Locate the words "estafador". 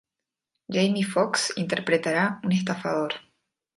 2.59-3.11